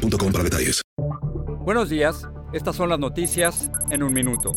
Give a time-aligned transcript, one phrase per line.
[0.00, 0.82] para detalles.
[1.64, 4.52] Buenos días, estas son las noticias en un minuto.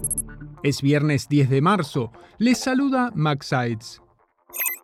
[0.63, 2.11] Es viernes 10 de marzo.
[2.37, 4.03] Les saluda Max Sides.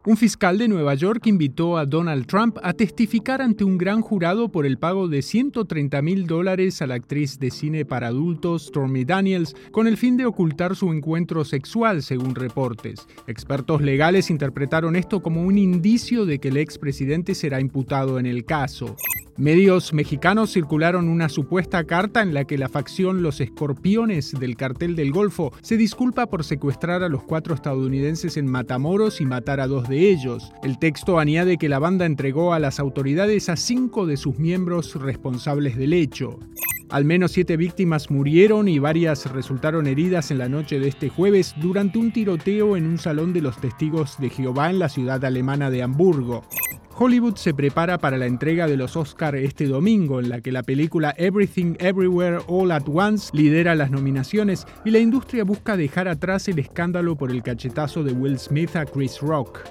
[0.06, 4.50] Un fiscal de Nueva York invitó a Donald Trump a testificar ante un gran jurado
[4.50, 9.04] por el pago de 130 mil dólares a la actriz de cine para adultos Stormy
[9.04, 13.08] Daniels con el fin de ocultar su encuentro sexual, según reportes.
[13.28, 18.46] Expertos legales interpretaron esto como un indicio de que el expresidente será imputado en el
[18.46, 18.96] caso.
[19.40, 24.98] Medios mexicanos circularon una supuesta carta en la que la facción Los Escorpiones del cartel
[24.98, 29.68] del Golfo se disculpa por secuestrar a los cuatro estadounidenses en Matamoros y matar a
[29.68, 30.52] dos de ellos.
[30.62, 34.96] El texto añade que la banda entregó a las autoridades a cinco de sus miembros
[34.96, 36.38] responsables del hecho.
[36.90, 41.56] Al menos siete víctimas murieron y varias resultaron heridas en la noche de este jueves
[41.62, 45.70] durante un tiroteo en un salón de los testigos de Jehová en la ciudad alemana
[45.72, 46.44] de Hamburgo.
[47.02, 50.64] Hollywood se prepara para la entrega de los Oscar este domingo, en la que la
[50.64, 56.50] película Everything Everywhere All at Once lidera las nominaciones y la industria busca dejar atrás
[56.50, 59.62] el escándalo por el cachetazo de Will Smith a Chris Rock.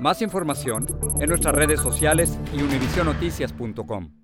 [0.00, 0.86] Más información
[1.20, 4.23] en nuestras redes sociales y univisionoticias.com.